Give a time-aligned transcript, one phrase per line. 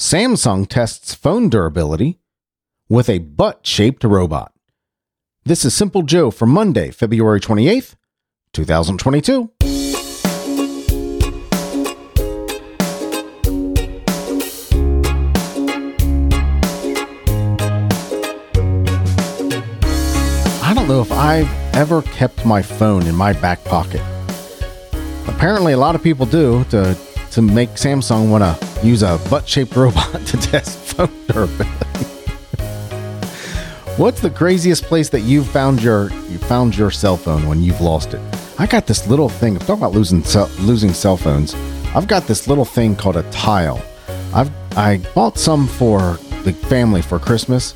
[0.00, 2.20] Samsung tests phone durability
[2.88, 4.50] with a butt shaped robot.
[5.44, 7.96] This is Simple Joe for Monday, February 28th,
[8.54, 9.50] 2022.
[20.62, 24.00] I don't know if I've ever kept my phone in my back pocket.
[25.26, 26.96] Apparently, a lot of people do to
[27.32, 31.80] to make Samsung want to use a butt-shaped robot to test phone durability.
[33.96, 37.80] What's the craziest place that you've found your you found your cell phone when you've
[37.80, 38.20] lost it?
[38.58, 39.58] I got this little thing.
[39.58, 41.54] Talk about losing cell, losing cell phones.
[41.94, 43.82] I've got this little thing called a tile.
[44.32, 47.74] I've I bought some for the family for Christmas,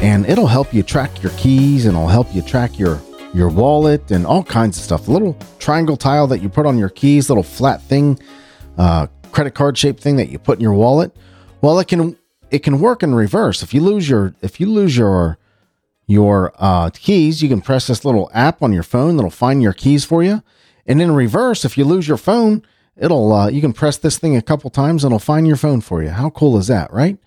[0.00, 3.02] and it'll help you track your keys and it'll help you track your
[3.34, 5.04] your wallet and all kinds of stuff.
[5.04, 8.18] The little triangle tile that you put on your keys, little flat thing,
[8.78, 11.14] uh, credit card shaped thing that you put in your wallet.
[11.60, 12.16] Well, it can
[12.50, 13.62] it can work in reverse.
[13.62, 15.38] If you lose your if you lose your
[16.06, 19.72] your uh, keys, you can press this little app on your phone that'll find your
[19.72, 20.42] keys for you.
[20.86, 22.62] And in reverse, if you lose your phone,
[22.96, 25.80] it'll uh, you can press this thing a couple times and it'll find your phone
[25.80, 26.10] for you.
[26.10, 27.18] How cool is that, right?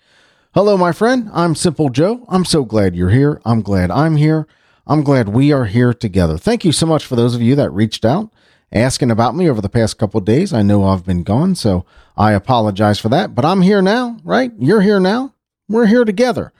[0.54, 1.30] Hello, my friend.
[1.32, 2.24] I'm Simple Joe.
[2.28, 3.40] I'm so glad you're here.
[3.44, 4.48] I'm glad I'm here.
[4.86, 6.36] I'm glad we are here together.
[6.38, 8.32] Thank you so much for those of you that reached out
[8.72, 10.52] asking about me over the past couple days.
[10.52, 11.84] I know I've been gone, so
[12.16, 14.52] I apologize for that, but I'm here now, right?
[14.58, 15.34] You're here now.
[15.68, 16.52] We're here together.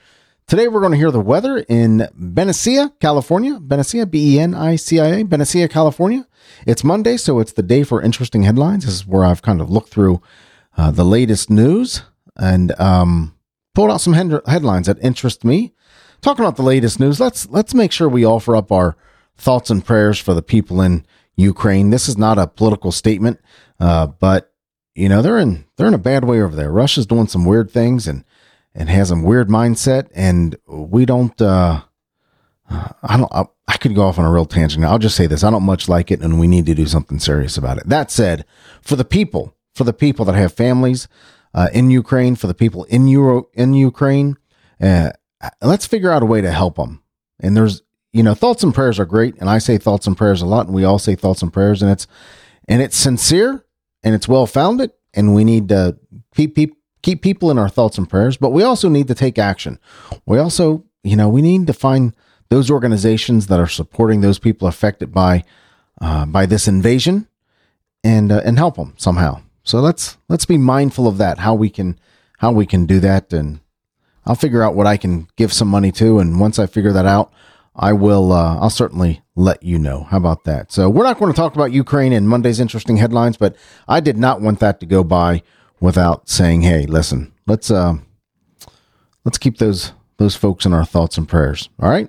[0.46, 3.58] Today we're going to hear the weather in Benicia, California.
[3.60, 6.26] Benicia, B E N I C I A, Benicia, California.
[6.66, 8.84] It's Monday, so it's the day for interesting headlines.
[8.84, 10.20] This is where I've kind of looked through
[10.76, 12.02] uh, the latest news
[12.36, 13.36] and um,
[13.74, 15.72] pulled out some headlines that interest me
[16.20, 18.96] talking about the latest news, let's let's make sure we offer up our
[19.36, 21.04] thoughts and prayers for the people in
[21.36, 21.90] Ukraine.
[21.90, 23.40] This is not a political statement,
[23.78, 24.52] uh, but
[24.94, 26.70] you know they're in they're in a bad way over there.
[26.70, 28.24] Russia's doing some weird things and
[28.74, 31.40] and has a weird mindset, and we don't.
[31.40, 31.82] Uh,
[32.68, 33.32] I don't.
[33.32, 34.84] I, I could go off on a real tangent.
[34.84, 37.18] I'll just say this: I don't much like it, and we need to do something
[37.18, 37.88] serious about it.
[37.88, 38.44] That said,
[38.82, 41.08] for the people, for the people that have families
[41.54, 44.36] uh, in Ukraine, for the people in Euro in Ukraine,
[44.80, 45.10] uh,
[45.62, 47.02] let's figure out a way to help them.
[47.40, 47.82] And there's,
[48.12, 49.36] you know, thoughts and prayers are great.
[49.38, 51.82] And I say thoughts and prayers a lot, and we all say thoughts and prayers,
[51.82, 52.06] and it's,
[52.68, 53.64] and it's sincere
[54.02, 54.92] and it's well founded.
[55.14, 55.98] And we need to
[56.34, 59.38] keep, keep, keep people in our thoughts and prayers, but we also need to take
[59.38, 59.78] action.
[60.26, 62.14] We also, you know, we need to find
[62.48, 65.44] those organizations that are supporting those people affected by,
[66.00, 67.28] uh, by this invasion
[68.04, 69.42] and, uh, and help them somehow.
[69.62, 71.98] So let's, let's be mindful of that, how we can,
[72.38, 73.60] how we can do that and,
[74.26, 77.06] I'll figure out what I can give some money to, and once I figure that
[77.06, 77.32] out,
[77.74, 78.32] I will.
[78.32, 80.04] Uh, I'll certainly let you know.
[80.04, 80.72] How about that?
[80.72, 83.56] So we're not going to talk about Ukraine in Monday's interesting headlines, but
[83.88, 85.42] I did not want that to go by
[85.80, 87.94] without saying, "Hey, listen, let's uh,
[89.24, 92.08] let's keep those those folks in our thoughts and prayers." All right,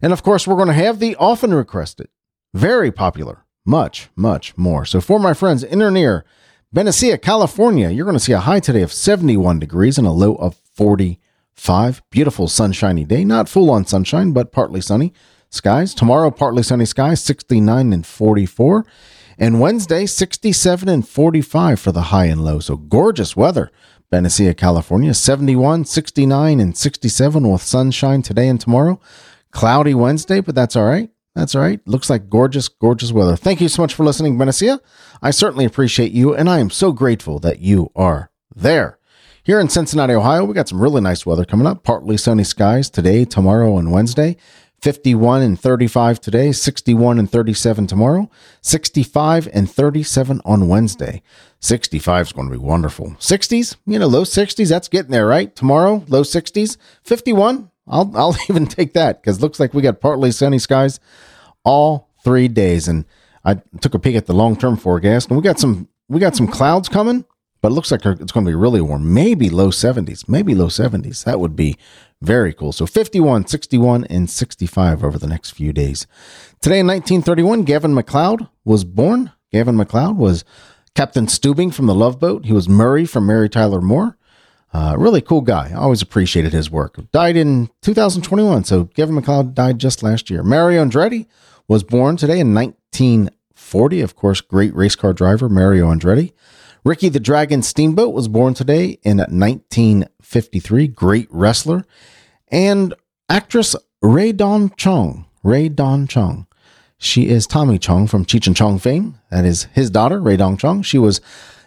[0.00, 2.08] and of course, we're going to have the often requested,
[2.52, 4.84] very popular, much much more.
[4.84, 6.24] So for my friends in or near
[6.72, 10.34] Benicia, California, you're going to see a high today of 71 degrees and a low
[10.36, 11.20] of 40
[11.56, 12.02] 5.
[12.10, 13.24] Beautiful sunshiny day.
[13.24, 15.12] Not full on sunshine, but partly sunny
[15.50, 15.94] skies.
[15.94, 18.84] Tomorrow, partly sunny skies, 69 and 44.
[19.38, 22.60] And Wednesday, 67 and 45 for the high and low.
[22.60, 23.70] So gorgeous weather.
[24.10, 29.00] Benicia, California, 71, 69, and 67 with sunshine today and tomorrow.
[29.50, 31.10] Cloudy Wednesday, but that's all right.
[31.34, 31.80] That's all right.
[31.86, 33.34] Looks like gorgeous, gorgeous weather.
[33.34, 34.80] Thank you so much for listening, Benicia.
[35.20, 38.98] I certainly appreciate you, and I am so grateful that you are there.
[39.44, 41.82] Here in Cincinnati, Ohio, we got some really nice weather coming up.
[41.82, 44.38] Partly sunny skies today, tomorrow, and Wednesday.
[44.80, 48.30] 51 and 35 today, 61 and 37 tomorrow,
[48.62, 51.20] 65 and 37 on Wednesday.
[51.60, 53.10] 65 is going to be wonderful.
[53.18, 55.54] 60s, you know, low 60s, that's getting there, right?
[55.54, 56.78] Tomorrow, low 60s.
[57.02, 61.00] 51, I'll, I'll even take that because looks like we got partly sunny skies
[61.64, 62.88] all three days.
[62.88, 63.04] And
[63.44, 66.34] I took a peek at the long term forecast and we got some, we got
[66.34, 67.26] some clouds coming
[67.64, 69.14] but it looks like it's going to be really warm.
[69.14, 71.24] Maybe low 70s, maybe low 70s.
[71.24, 71.78] That would be
[72.20, 72.72] very cool.
[72.72, 76.06] So 51, 61, and 65 over the next few days.
[76.60, 79.32] Today in 1931, Gavin MacLeod was born.
[79.50, 80.44] Gavin MacLeod was
[80.94, 82.44] Captain Stubing from the Love Boat.
[82.44, 84.18] He was Murray from Mary Tyler Moore.
[84.74, 85.72] Uh, really cool guy.
[85.72, 86.98] Always appreciated his work.
[87.12, 88.64] Died in 2021.
[88.64, 90.42] So Gavin MacLeod died just last year.
[90.42, 91.28] Mario Andretti
[91.66, 94.02] was born today in 1940.
[94.02, 96.34] Of course, great race car driver, Mario Andretti.
[96.84, 100.88] Ricky the Dragon Steamboat was born today in 1953.
[100.88, 101.86] Great wrestler.
[102.48, 102.92] And
[103.30, 105.24] actress Rae Dawn Chong.
[105.42, 106.46] Rae Dawn Chong.
[106.98, 109.18] She is Tommy Chong from Cheech and Chong fame.
[109.30, 110.82] That is his daughter, Rae Dawn Chong.
[110.82, 111.22] She was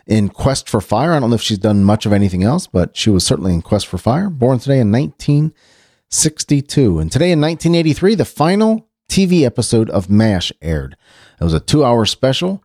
[0.05, 1.13] in Quest for Fire.
[1.13, 3.63] I don't know if she's done much of anything else, but she was certainly in
[3.63, 4.29] Quest for Fire.
[4.29, 6.99] Born today in 1962.
[6.99, 10.95] And today in 1983, the final TV episode of MASH aired.
[11.41, 12.63] It was a two hour special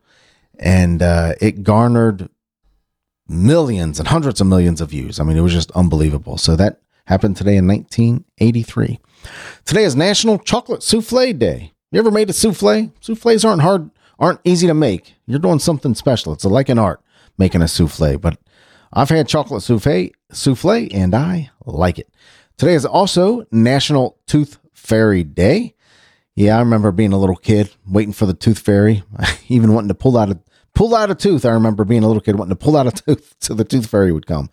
[0.59, 2.29] and uh, it garnered
[3.33, 5.19] millions and hundreds of millions of views.
[5.19, 6.37] I mean, it was just unbelievable.
[6.37, 8.99] So that happened today in 1983.
[9.65, 11.71] Today is National Chocolate Souffle Day.
[11.91, 12.91] You ever made a souffle?
[13.01, 13.89] Souffles aren't hard,
[14.19, 15.15] aren't easy to make.
[15.25, 16.33] You're doing something special.
[16.33, 17.01] It's like an art
[17.37, 18.37] making a souffle, but
[18.91, 22.09] I've had chocolate souffle, souffle and I like it.
[22.57, 25.75] Today is also National Tooth Fairy Day.
[26.35, 29.03] Yeah, I remember being a little kid waiting for the tooth fairy,
[29.47, 30.39] even wanting to pull out a
[30.75, 31.45] pull out a tooth.
[31.45, 33.87] I remember being a little kid wanting to pull out a tooth so the tooth
[33.87, 34.49] fairy would come.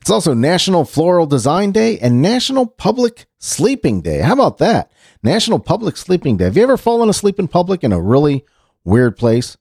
[0.00, 4.20] It's also National Floral Design Day and National Public Sleeping Day.
[4.20, 4.90] How about that?
[5.22, 6.44] National Public Sleeping Day.
[6.44, 8.44] Have you ever fallen asleep in public in a really
[8.84, 9.56] weird place?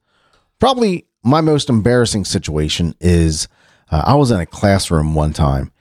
[0.60, 3.48] Probably my most embarrassing situation is
[3.92, 5.72] uh, I was in a classroom one time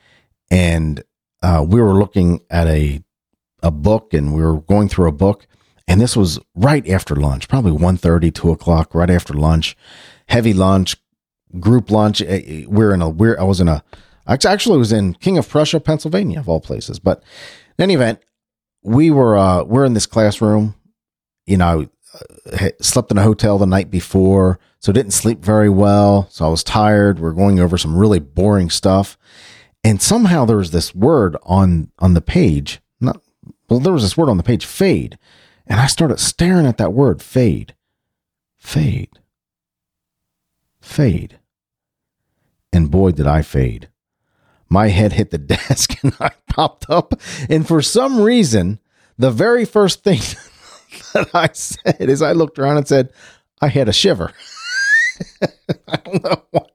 [0.50, 1.02] and
[1.42, 3.02] uh, we were looking at a
[3.60, 5.46] a book and we were going through a book
[5.88, 9.76] and this was right after lunch probably 1.30 2 o'clock right after lunch
[10.28, 10.96] heavy launch,
[11.58, 13.82] group lunch eh, eh, we're in a we're i was in a
[14.26, 16.98] actually was in king of prussia pennsylvania of all places.
[16.98, 17.22] But
[17.78, 18.20] in any event
[18.82, 20.74] we were uh we're in this classroom
[21.46, 21.88] you know
[22.52, 26.48] uh, slept in a hotel the night before so didn't sleep very well so i
[26.48, 29.16] was tired we're going over some really boring stuff.
[29.84, 33.22] And somehow there was this word on on the page not
[33.70, 35.18] well there was this word on the page fade.
[35.66, 37.74] And i started staring at that word fade.
[38.58, 39.18] Fade
[40.88, 41.38] fade
[42.72, 43.88] and boy did i fade
[44.68, 47.14] my head hit the desk and i popped up
[47.48, 48.78] and for some reason
[49.18, 50.20] the very first thing
[51.14, 53.12] that i said is i looked around and said
[53.60, 54.32] i had a shiver
[55.88, 56.66] i don't know why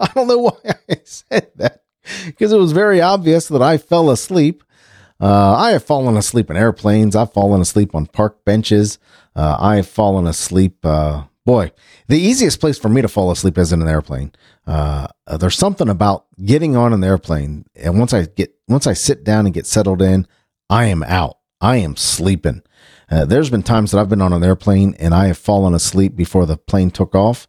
[0.00, 1.84] i don't know why i said that
[2.26, 4.62] because it was very obvious that I fell asleep.
[5.20, 7.16] Uh, I have fallen asleep in airplanes.
[7.16, 8.98] I've fallen asleep on park benches.
[9.34, 10.84] Uh, I have fallen asleep.
[10.84, 11.72] Uh, boy,
[12.08, 14.32] the easiest place for me to fall asleep is in an airplane.
[14.66, 15.08] Uh,
[15.38, 19.46] there's something about getting on an airplane, and once I get once I sit down
[19.46, 20.26] and get settled in,
[20.70, 21.38] I am out.
[21.60, 22.62] I am sleeping.
[23.10, 26.16] Uh, there's been times that I've been on an airplane and I have fallen asleep
[26.16, 27.46] before the plane took off,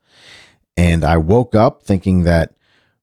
[0.76, 2.54] and I woke up thinking that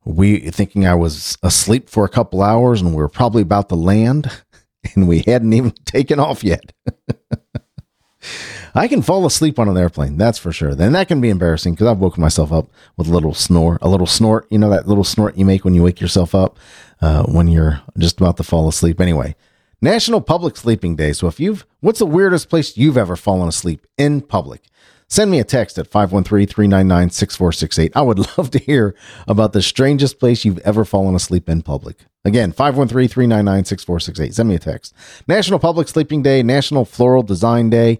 [0.04, 3.76] we thinking I was asleep for a couple hours and we were probably about to
[3.76, 4.30] land
[4.94, 6.72] and we hadn't even taken off yet.
[8.74, 10.74] I can fall asleep on an airplane, that's for sure.
[10.74, 13.88] Then that can be embarrassing because I've woken myself up with a little snore, a
[13.88, 14.46] little snort.
[14.50, 16.58] You know that little snort you make when you wake yourself up
[17.00, 19.00] uh, when you're just about to fall asleep.
[19.00, 19.34] Anyway,
[19.82, 21.12] National Public Sleeping Day.
[21.12, 24.62] So if you've, what's the weirdest place you've ever fallen asleep in public?
[25.08, 27.92] Send me a text at 513 399 6468.
[27.94, 28.94] I would love to hear
[29.28, 31.98] about the strangest place you've ever fallen asleep in public.
[32.24, 34.34] Again, 513 399 6468.
[34.34, 34.94] Send me a text.
[35.28, 37.98] National Public Sleeping Day, National Floral Design Day,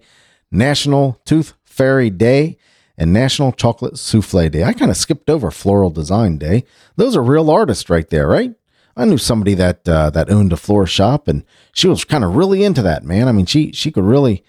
[0.53, 2.57] National Tooth Fairy Day,
[2.97, 4.63] and National Chocolate Souffle Day.
[4.63, 6.63] I kind of skipped over Floral Design Day.
[6.95, 8.53] Those are real artists right there, right?
[8.95, 12.35] I knew somebody that uh, that owned a floor shop, and she was kind of
[12.35, 13.27] really into that, man.
[13.27, 14.43] I mean, she she could really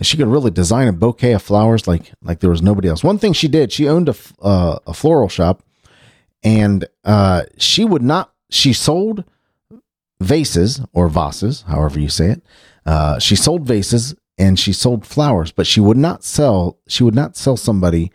[0.00, 3.04] she could really design a bouquet of flowers like like there was nobody else.
[3.04, 5.62] One thing she did, she owned a uh, a floral shop,
[6.42, 8.32] and uh, she would not.
[8.48, 9.24] She sold
[10.18, 12.42] vases or vases, however you say it.
[12.86, 16.78] Uh, she sold vases and she sold flowers, but she would not sell.
[16.88, 18.10] She would not sell somebody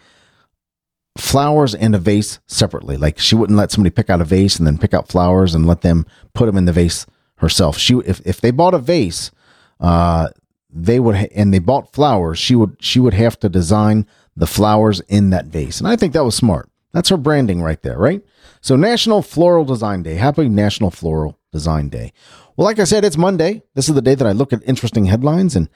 [1.17, 2.97] flowers and a vase separately.
[2.97, 5.65] Like she wouldn't let somebody pick out a vase and then pick out flowers and
[5.65, 7.05] let them put them in the vase
[7.37, 7.77] herself.
[7.77, 9.31] She if if they bought a vase,
[9.79, 10.29] uh,
[10.75, 14.05] they would ha- and they bought flowers she would she would have to design
[14.35, 17.81] the flowers in that vase and i think that was smart that's her branding right
[17.81, 18.21] there right
[18.61, 22.11] so national floral design day happy national floral design day
[22.57, 25.05] well like i said it's monday this is the day that i look at interesting
[25.05, 25.69] headlines and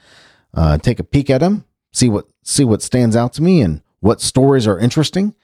[0.54, 3.82] uh, take a peek at them see what see what stands out to me and
[4.00, 5.34] what stories are interesting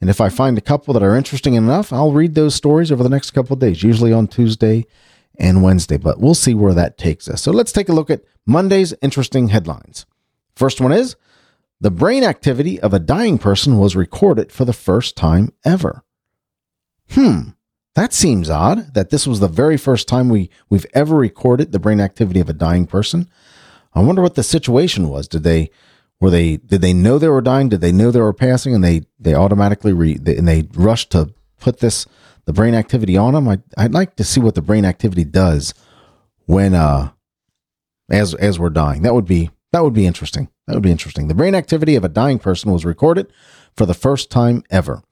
[0.00, 3.02] and if i find a couple that are interesting enough i'll read those stories over
[3.02, 4.84] the next couple of days usually on tuesday
[5.38, 7.42] and Wednesday, but we'll see where that takes us.
[7.42, 10.06] So let's take a look at Monday's interesting headlines.
[10.54, 11.16] First one is
[11.80, 16.04] the brain activity of a dying person was recorded for the first time ever.
[17.10, 17.50] Hmm,
[17.94, 21.78] that seems odd that this was the very first time we, we've ever recorded the
[21.78, 23.28] brain activity of a dying person.
[23.94, 25.28] I wonder what the situation was.
[25.28, 25.70] Did they
[26.20, 27.68] were they did they know they were dying?
[27.68, 31.10] Did they know they were passing and they they automatically re, they, and they rushed
[31.12, 32.06] to put this
[32.44, 33.48] the brain activity on them.
[33.48, 35.74] I, I'd like to see what the brain activity does
[36.46, 37.10] when uh
[38.10, 39.02] as as we're dying.
[39.02, 40.48] That would be that would be interesting.
[40.66, 41.28] That would be interesting.
[41.28, 43.32] The brain activity of a dying person was recorded
[43.76, 45.02] for the first time ever.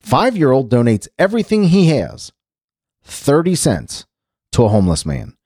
[0.00, 2.32] Five year old donates everything he has,
[3.04, 4.06] 30 cents,
[4.52, 5.36] to a homeless man,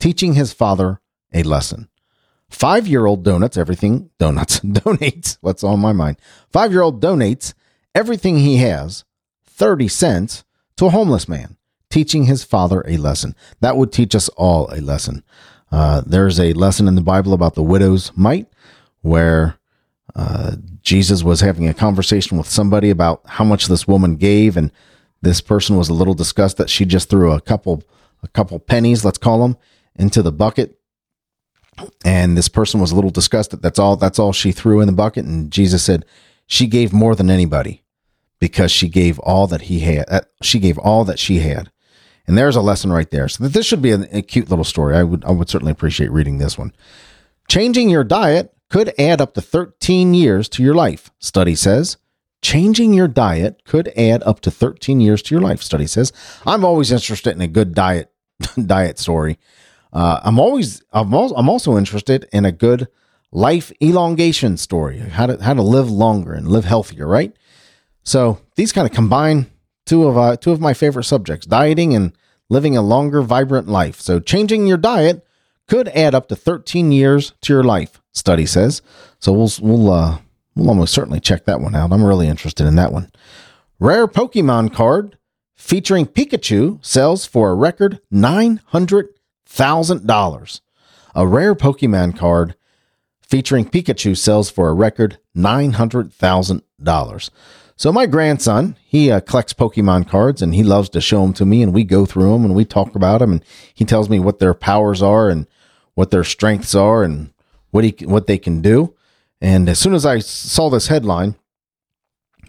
[0.00, 1.00] teaching his father
[1.32, 1.88] a lesson.
[2.54, 6.18] Five year old donuts everything, donuts, donates, what's on my mind?
[6.52, 7.52] Five year old donates
[7.96, 9.04] everything he has,
[9.44, 10.44] 30 cents,
[10.76, 11.56] to a homeless man,
[11.90, 13.34] teaching his father a lesson.
[13.58, 15.24] That would teach us all a lesson.
[15.72, 18.46] Uh, there's a lesson in the Bible about the widow's mite
[19.02, 19.58] where
[20.14, 24.70] uh, Jesus was having a conversation with somebody about how much this woman gave, and
[25.22, 27.82] this person was a little disgusted that she just threw a couple
[28.22, 29.56] a couple pennies, let's call them,
[29.96, 30.78] into the bucket.
[32.04, 33.62] And this person was a little disgusted.
[33.62, 33.96] That's all.
[33.96, 35.24] That's all she threw in the bucket.
[35.24, 36.04] And Jesus said,
[36.46, 37.82] "She gave more than anybody,
[38.40, 40.06] because she gave all that he had.
[40.08, 41.70] Uh, she gave all that she had."
[42.26, 43.28] And there's a lesson right there.
[43.28, 44.96] So this should be a, a cute little story.
[44.96, 46.72] I would I would certainly appreciate reading this one.
[47.48, 51.96] Changing your diet could add up to 13 years to your life, study says.
[52.42, 56.12] Changing your diet could add up to 13 years to your life, study says.
[56.44, 58.10] I'm always interested in a good diet
[58.66, 59.38] diet story.
[59.94, 62.88] Uh, I'm always I'm also, I'm also interested in a good
[63.30, 67.32] life elongation story, how to how to live longer and live healthier, right?
[68.02, 69.50] So these kind of combine
[69.86, 72.12] two of uh, two of my favorite subjects: dieting and
[72.50, 74.00] living a longer, vibrant life.
[74.00, 75.24] So changing your diet
[75.68, 78.82] could add up to 13 years to your life study says.
[79.20, 80.18] So we'll we'll uh,
[80.56, 81.92] we'll almost certainly check that one out.
[81.92, 83.10] I'm really interested in that one.
[83.78, 85.18] Rare Pokemon card
[85.54, 88.60] featuring Pikachu sells for a record nine
[89.54, 90.60] hundred thousand dollars.
[91.14, 92.56] A rare Pokemon card
[93.22, 97.30] featuring Pikachu sells for a record nine hundred thousand dollars.
[97.76, 101.44] So my grandson, he uh, collects Pokemon cards and he loves to show them to
[101.44, 103.44] me, and we go through them and we talk about them, and
[103.74, 105.46] he tells me what their powers are and
[105.94, 107.32] what their strengths are and
[107.70, 108.94] what he what they can do.
[109.40, 111.34] And as soon as I saw this headline,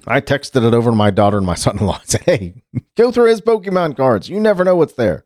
[0.08, 2.64] I texted it over to my daughter and my son-in-law and said, "Hey,
[2.96, 4.30] go through his Pokemon cards.
[4.30, 5.24] You never know what's there."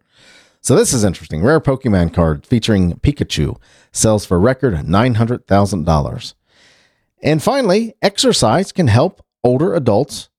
[0.61, 1.41] So this is interesting.
[1.41, 3.57] Rare Pokemon card featuring Pikachu
[3.91, 6.35] sells for record nine hundred thousand dollars.
[7.23, 10.29] And finally, exercise can help older adults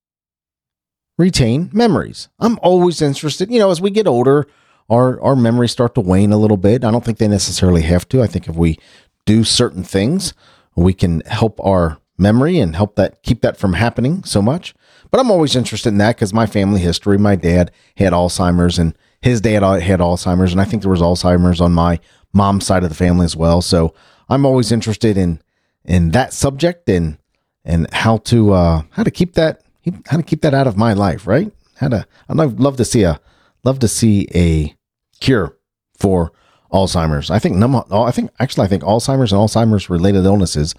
[1.18, 2.28] retain memories.
[2.38, 3.50] I'm always interested.
[3.50, 4.46] You know, as we get older,
[4.88, 6.84] our our memories start to wane a little bit.
[6.84, 8.22] I don't think they necessarily have to.
[8.22, 8.78] I think if we
[9.26, 10.34] do certain things,
[10.76, 14.74] we can help our memory and help that keep that from happening so much.
[15.10, 18.94] But I'm always interested in that because my family history, my dad had Alzheimer's and
[19.22, 22.00] his dad had Alzheimer's, and I think there was Alzheimer's on my
[22.32, 23.60] mom's side of the family as well.
[23.62, 23.94] So
[24.28, 25.40] I'm always interested in
[25.84, 27.18] in that subject and
[27.64, 29.62] and how to uh, how to keep that
[30.06, 31.52] how to keep that out of my life, right?
[31.76, 33.20] How to I'd love to see a
[33.64, 34.74] love to see a
[35.20, 35.56] cure
[35.98, 36.32] for
[36.72, 37.30] Alzheimer's.
[37.30, 37.82] I think number.
[37.90, 40.74] I think actually, I think Alzheimer's and Alzheimer's related illnesses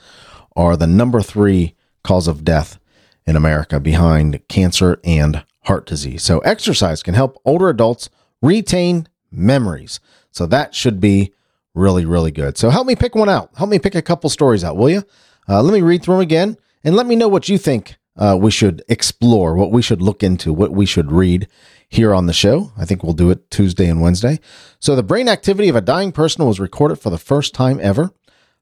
[0.55, 2.79] are the number three cause of death
[3.25, 6.23] in America, behind cancer and heart disease.
[6.23, 8.09] So exercise can help older adults
[8.41, 9.99] retain memories.
[10.31, 11.33] So that should be
[11.73, 12.57] really, really good.
[12.57, 13.51] So help me pick one out.
[13.55, 15.03] Help me pick a couple stories out, will you?
[15.47, 18.37] Uh, let me read through them again and let me know what you think uh,
[18.39, 21.47] we should explore, what we should look into, what we should read
[21.89, 22.71] here on the show.
[22.77, 24.39] I think we'll do it Tuesday and Wednesday.
[24.79, 28.11] So, the brain activity of a dying person was recorded for the first time ever.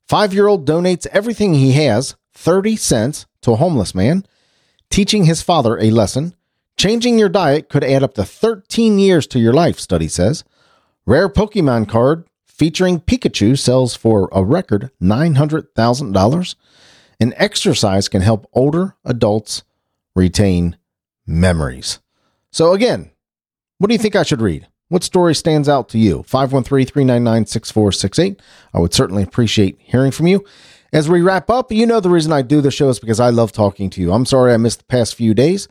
[0.07, 4.25] Five year old donates everything he has, 30 cents, to a homeless man,
[4.89, 6.33] teaching his father a lesson.
[6.79, 10.45] Changing your diet could add up to 13 years to your life, study says.
[11.05, 16.55] Rare Pokemon card featuring Pikachu sells for a record $900,000.
[17.19, 19.63] And exercise can help older adults
[20.15, 20.77] retain
[21.27, 22.00] memories.
[22.50, 23.12] So, again,
[23.79, 24.65] what do you think I should read?
[24.88, 26.24] What story stands out to you?
[26.24, 28.41] 513 399 6468.
[28.74, 30.45] I would certainly appreciate hearing from you.
[30.93, 33.31] As we wrap up, you know the reason I do the show is because I
[33.31, 34.13] love talking to you.
[34.13, 35.67] I'm sorry I missed the past few days.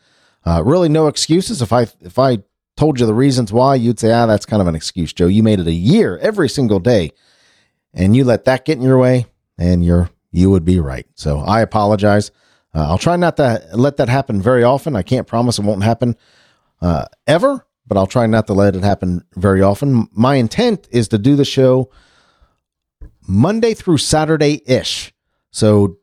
[0.48, 1.60] Uh, really, no excuses.
[1.60, 2.38] If I if I
[2.74, 5.26] told you the reasons why, you'd say, ah, that's kind of an excuse, Joe.
[5.26, 7.10] You made it a year every single day,
[7.92, 9.26] and you let that get in your way,
[9.58, 11.04] and you're you would be right.
[11.16, 12.30] So I apologize.
[12.74, 14.96] Uh, I'll try not to let that happen very often.
[14.96, 16.16] I can't promise it won't happen
[16.80, 20.08] uh, ever, but I'll try not to let it happen very often.
[20.12, 21.90] My intent is to do the show
[23.26, 25.12] Monday through Saturday ish.
[25.50, 25.98] So,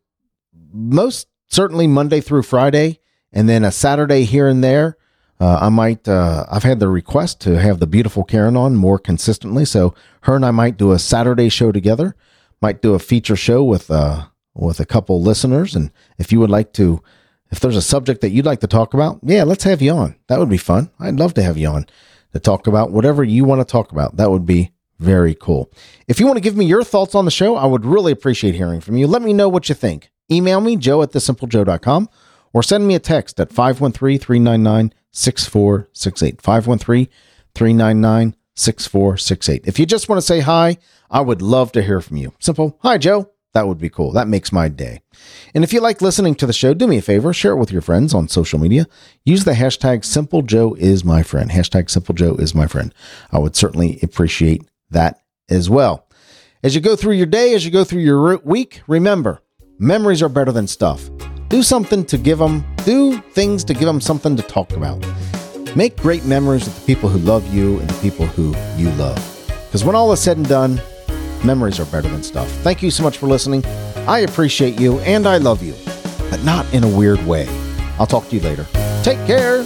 [0.72, 3.00] most certainly Monday through Friday,
[3.36, 4.98] and then a Saturday here and there.
[5.40, 8.98] Uh, I might, uh, I've had the request to have the beautiful Karen on more
[8.98, 9.66] consistently.
[9.66, 12.16] So, her and I might do a Saturday show together,
[12.62, 15.76] might do a feature show with, uh, with a couple listeners.
[15.76, 17.04] And if you would like to
[17.52, 20.16] if there's a subject that you'd like to talk about, yeah, let's have you on.
[20.28, 20.90] That would be fun.
[21.00, 21.86] I'd love to have you on
[22.34, 24.18] to talk about whatever you want to talk about.
[24.18, 25.72] That would be very cool.
[26.08, 28.56] If you want to give me your thoughts on the show, I would really appreciate
[28.56, 29.08] hearing from you.
[29.08, 30.12] Let me know what you think.
[30.32, 32.10] Email me, joe at thesimplejoe.com,
[32.56, 36.42] or send me a text at 513 399 6468.
[36.42, 37.08] 513
[37.54, 39.68] 399 6468.
[39.68, 40.78] If you just want to say hi,
[41.12, 42.32] I would love to hear from you.
[42.40, 43.30] Simple, hi, Joe.
[43.54, 44.14] That would be cool.
[44.14, 45.02] That makes my day.
[45.54, 47.74] And if you like listening to the show, do me a favor, share it with
[47.74, 48.88] your friends on social media.
[49.26, 51.52] Use the hashtag Simple Joe is my friend.
[51.52, 52.94] Hashtag Simple Joe is my friend.
[53.34, 55.20] I would certainly appreciate that
[55.50, 56.08] as well.
[56.64, 59.42] As you go through your day, as you go through your week, remember,
[59.78, 61.10] memories are better than stuff.
[61.50, 65.06] Do something to give them, do things to give them something to talk about.
[65.76, 69.18] Make great memories with the people who love you and the people who you love.
[69.68, 70.80] Because when all is said and done,
[71.46, 72.50] Memories are better than stuff.
[72.64, 73.64] Thank you so much for listening.
[74.08, 75.76] I appreciate you and I love you,
[76.32, 77.48] but not in a weird way.
[78.00, 78.66] I'll talk to you later.
[79.04, 79.64] Take care.